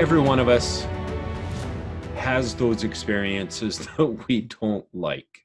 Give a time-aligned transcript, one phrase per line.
[0.00, 0.86] every one of us
[2.16, 5.44] has those experiences that we don't like,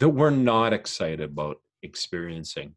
[0.00, 2.74] that we're not excited about experiencing.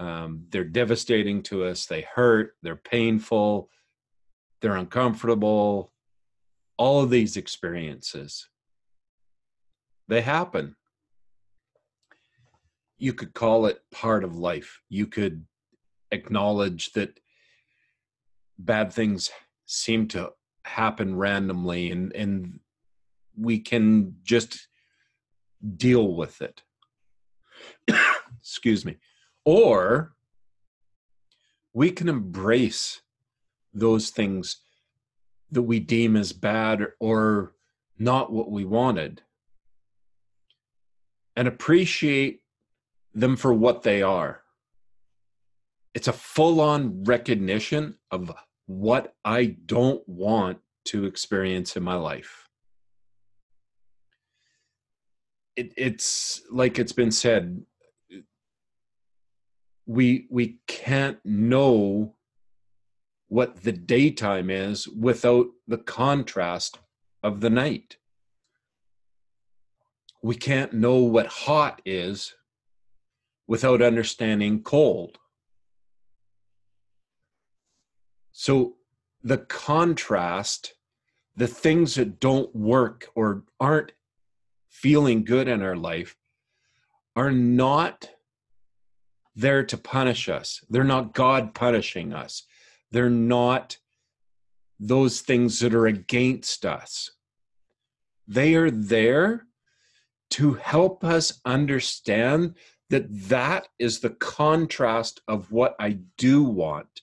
[0.00, 3.70] Um, they're devastating to us, they hurt, they're painful,
[4.60, 5.92] they're uncomfortable.
[6.76, 8.48] All of these experiences,
[10.08, 10.74] they happen.
[12.98, 14.80] You could call it part of life.
[14.88, 15.46] You could
[16.10, 17.20] acknowledge that
[18.58, 19.30] bad things
[19.66, 20.32] seem to
[20.64, 22.60] happen randomly and and
[23.36, 24.68] we can just
[25.76, 26.62] deal with it.
[28.40, 28.96] Excuse me.
[29.44, 30.14] Or
[31.72, 33.02] we can embrace
[33.74, 34.56] those things
[35.50, 37.52] that we deem as bad or
[37.98, 39.22] not what we wanted
[41.36, 42.40] and appreciate
[43.14, 44.42] them for what they are.
[45.94, 48.32] It's a full on recognition of
[48.66, 52.48] what I don't want to experience in my life.
[55.56, 57.62] It, it's like it's been said
[59.86, 62.14] we we can't know
[63.28, 66.78] what the daytime is without the contrast
[67.22, 67.96] of the night
[70.22, 72.34] we can't know what hot is
[73.46, 75.18] without understanding cold
[78.38, 78.74] So
[79.24, 80.74] the contrast,
[81.36, 83.92] the things that don't work or aren't
[84.68, 86.18] feeling good in our life
[87.16, 88.10] are not
[89.34, 90.62] there to punish us.
[90.68, 92.42] They're not God punishing us.
[92.90, 93.78] They're not
[94.78, 97.12] those things that are against us.
[98.28, 99.46] They are there
[100.32, 102.56] to help us understand
[102.90, 107.00] that that is the contrast of what I do want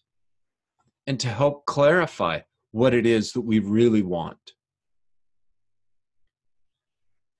[1.07, 2.39] and to help clarify
[2.71, 4.53] what it is that we really want.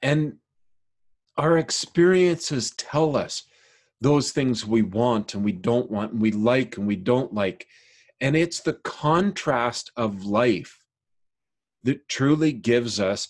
[0.02, 0.38] And
[1.38, 3.44] our experiences tell us
[4.02, 7.68] those things we want and we don't want, and we like and we don't like.
[8.20, 10.80] And it's the contrast of life
[11.84, 13.30] that truly gives us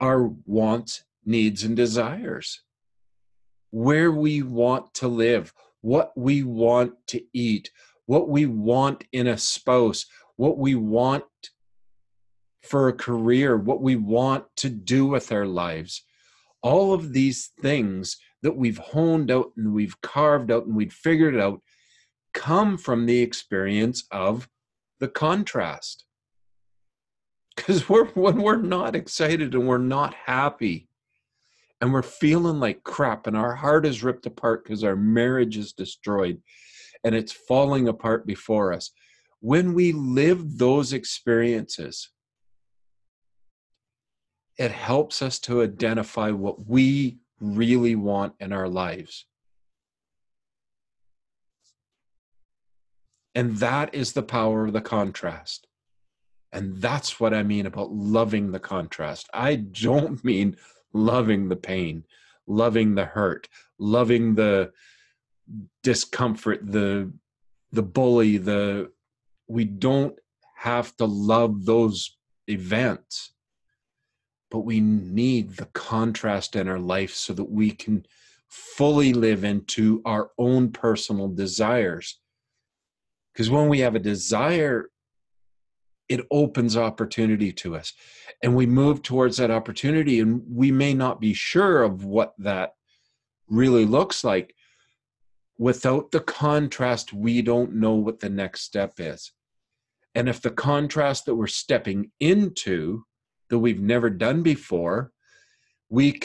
[0.00, 2.62] our wants, needs, and desires.
[3.70, 7.70] Where we want to live, what we want to eat,
[8.06, 10.06] what we want in a spouse,
[10.36, 11.24] what we want
[12.62, 16.02] for a career, what we want to do with our lives.
[16.62, 21.36] All of these things that we've honed out and we've carved out and we've figured
[21.36, 21.60] out
[22.32, 24.48] come from the experience of
[25.00, 26.04] the contrast.
[27.54, 30.88] Because we're when we're not excited and we're not happy
[31.80, 35.72] and we're feeling like crap and our heart is ripped apart because our marriage is
[35.72, 36.40] destroyed
[37.04, 38.90] and it's falling apart before us.
[39.40, 42.10] When we live those experiences,
[44.56, 49.26] it helps us to identify what we really want in our lives.
[53.34, 55.66] And that is the power of the contrast.
[56.52, 59.28] And that's what I mean about loving the contrast.
[59.34, 60.56] I don't mean
[60.92, 62.04] loving the pain,
[62.46, 63.48] loving the hurt,
[63.78, 64.72] loving the
[65.82, 67.12] discomfort, the
[67.72, 68.90] the bully, the
[69.48, 70.18] we don't
[70.56, 72.16] have to love those
[72.48, 73.34] events,
[74.50, 78.06] but we need the contrast in our life so that we can
[78.48, 82.20] fully live into our own personal desires.
[83.32, 84.90] Because when we have a desire,
[86.08, 87.92] it opens opportunity to us.
[88.42, 92.74] And we move towards that opportunity, and we may not be sure of what that
[93.48, 94.54] really looks like,
[95.58, 99.32] without the contrast, we don't know what the next step is.
[100.14, 103.04] And if the contrast that we're stepping into
[103.50, 105.12] that we've never done before,
[105.88, 106.20] we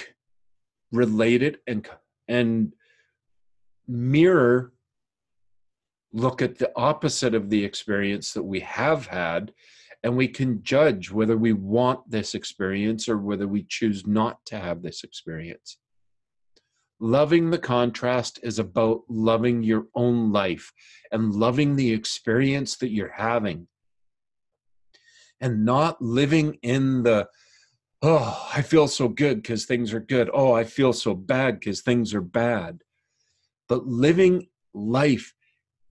[0.92, 1.88] relate it and
[2.28, 2.74] and
[3.88, 4.74] mirror
[6.12, 9.52] look at the opposite of the experience that we have had
[10.04, 14.58] and we can judge whether we want this experience or whether we choose not to
[14.58, 15.78] have this experience
[17.00, 20.74] Loving the contrast is about loving your own life
[21.12, 23.68] and loving the experience that you're having
[25.40, 27.28] and not living in the,
[28.02, 30.30] oh, I feel so good because things are good.
[30.34, 32.82] Oh, I feel so bad because things are bad.
[33.68, 35.34] But living life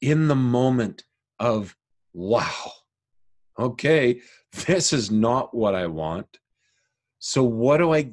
[0.01, 1.05] in the moment
[1.39, 1.77] of,
[2.13, 2.73] wow,
[3.59, 4.21] okay,
[4.67, 6.39] this is not what I want.
[7.19, 8.13] So, what do I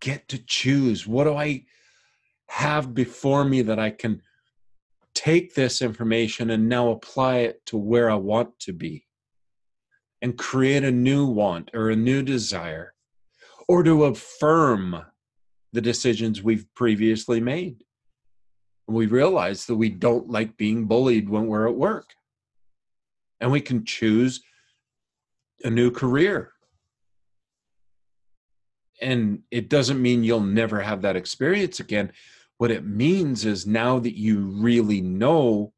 [0.00, 1.06] get to choose?
[1.06, 1.64] What do I
[2.48, 4.22] have before me that I can
[5.14, 9.06] take this information and now apply it to where I want to be.
[10.22, 12.94] and create a new want or a new desire
[13.68, 15.04] or to affirm
[15.72, 17.84] the decisions we've previously made.
[18.88, 22.14] We realize that we don't like being bullied when we're at work.
[23.40, 24.40] And we can choose
[25.64, 26.52] a new career.
[29.00, 32.12] And it doesn't mean you'll never have that experience again.
[32.58, 35.72] What it means is now that you really know,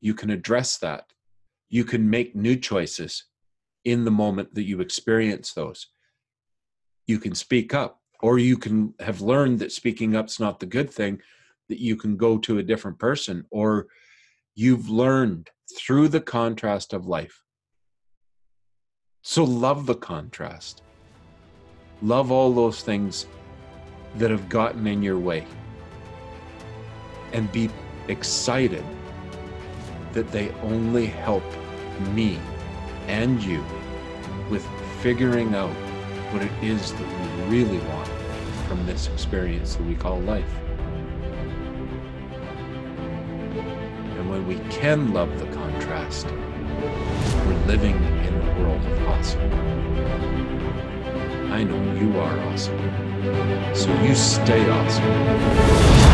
[0.00, 1.12] you can address that.
[1.68, 3.24] You can make new choices
[3.84, 5.88] in the moment that you experience those.
[7.06, 10.90] You can speak up, or you can have learned that speaking up's not the good
[10.90, 11.20] thing,
[11.68, 13.88] that you can go to a different person, or
[14.54, 17.42] you've learned through the contrast of life.
[19.22, 20.82] So love the contrast.
[22.02, 23.26] Love all those things
[24.16, 25.46] that have gotten in your way
[27.32, 27.70] and be
[28.08, 28.84] excited
[30.12, 31.44] that they only help
[32.12, 32.38] me
[33.08, 33.64] and you
[34.50, 34.66] with
[35.00, 35.72] figuring out
[36.32, 38.08] what it is that we really want
[38.68, 40.58] from this experience that we call life.
[44.16, 49.64] And when we can love the contrast, we're living in the world of awesome.
[51.54, 52.76] I know you are awesome.
[53.76, 56.13] So you stay awesome.